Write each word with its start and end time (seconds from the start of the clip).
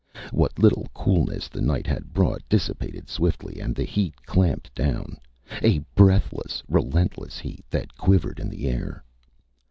What 0.31 0.57
little 0.57 0.87
coolness 0.95 1.47
the 1.47 1.61
night 1.61 1.85
had 1.85 2.11
brought 2.11 2.41
dissipated 2.49 3.07
swiftly 3.07 3.59
and 3.59 3.75
the 3.75 3.83
heat 3.83 4.15
clamped 4.25 4.73
down, 4.73 5.17
a 5.61 5.77
breathless, 5.93 6.63
relentless 6.67 7.37
heat 7.37 7.63
that 7.69 7.97
quivered 7.99 8.39
in 8.39 8.49
the 8.49 8.67
air. 8.67 9.03